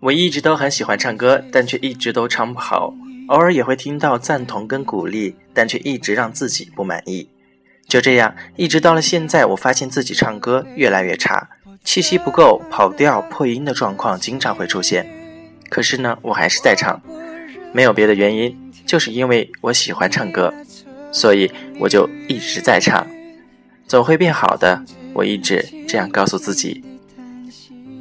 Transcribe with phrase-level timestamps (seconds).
[0.00, 2.94] 我一直都很喜欢唱歌，但却一直都唱不好。
[3.28, 7.28] 偶尔也会听到赞同跟鼓励，但却一直让自己不满意。
[7.88, 11.50] 就这样，一直到了现在，我发现自己唱歌越来越差，
[11.82, 15.06] 气息不够，跑调、破音的状况经常会出现。
[15.68, 17.02] 可是呢，我还是在唱，
[17.72, 18.56] 没有别的原因，
[18.86, 20.54] 就是因为我喜欢唱歌，
[21.10, 23.06] 所以我就一直在唱。
[23.86, 26.84] 总会变好的，我一直这样告诉自己。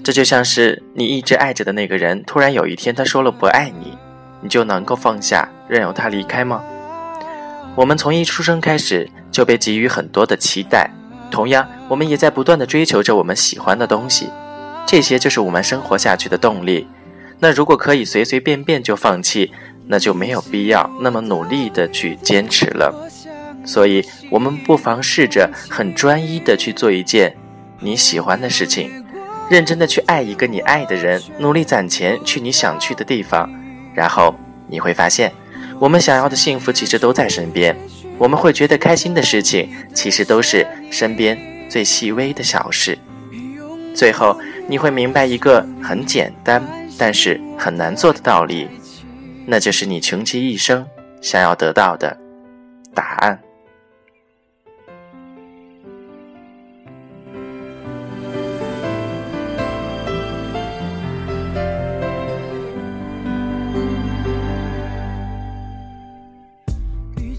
[0.08, 3.98] 这就像是你一直爱着的那个人，突然有一天他说了不爱你。
[4.42, 6.64] 你就能够放下，任由他离开吗？
[7.76, 10.90] 我们从一出生开始就被给予很多的期待，
[11.30, 14.30] 同样，我们也在不断的追求着我们喜欢的东西，
[14.86, 16.88] 这些就是我们生活下去的动力。
[17.40, 19.52] 那如果可以随随便便就放弃，
[19.88, 23.12] 那就没有必要那么努力的去坚持了。
[23.66, 27.36] 所以，我们不妨试着很专一的去做一件
[27.82, 29.04] 你喜欢的事情，
[29.50, 33.50] 认真的去爱一个你爱的人，努力攒钱去你想去的地方。
[33.94, 34.36] 然后
[34.68, 35.32] 你会发现，
[35.80, 37.76] 我们想要的幸福其实都在身边。
[38.18, 41.38] 我们会觉得开心的事情，其实都是身边
[41.70, 42.98] 最细微的小事。
[43.96, 46.62] 最后，你会明白一个很简单，
[46.98, 48.68] 但是很难做的道理，
[49.46, 50.86] 那就是你穷其一生
[51.22, 52.18] 想要得到的
[52.94, 53.40] 答案。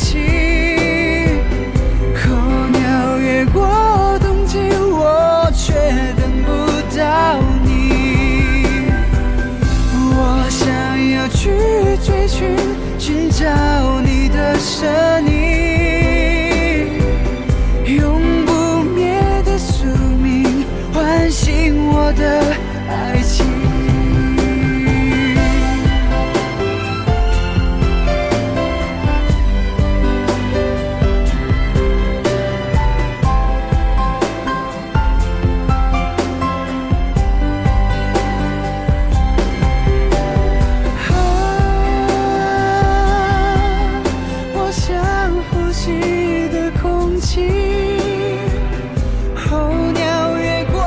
[0.00, 0.16] 空气。
[2.16, 2.32] 候
[2.72, 4.58] 鸟越过冬季，
[4.90, 5.74] 我却
[6.16, 6.48] 等不
[6.96, 7.68] 到你。
[9.92, 10.16] 我
[10.48, 10.64] 想
[11.10, 11.50] 要去
[12.02, 12.56] 追寻，
[12.98, 14.90] 寻找你的身
[47.20, 47.46] 期
[49.36, 50.80] 候鸟越过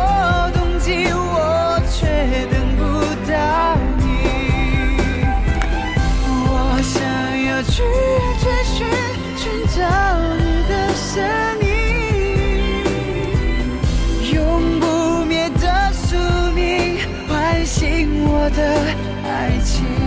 [0.51, 2.07] 冬季我却
[2.47, 2.81] 等不
[3.31, 4.01] 到你
[6.49, 6.51] 我
[6.81, 6.94] 想
[7.45, 7.83] 要去
[8.41, 8.75] 追寻
[9.38, 9.77] 寻找
[10.39, 11.13] 你的身
[11.61, 11.71] 影
[14.33, 14.39] 用
[14.79, 14.83] 不
[15.25, 16.17] 灭的宿
[16.55, 18.59] 命唤醒我的
[19.29, 19.31] 爱
[19.63, 20.03] 情。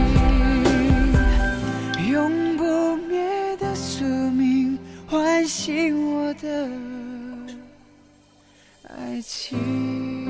[5.17, 6.69] 唤醒我的
[8.83, 10.26] 爱情。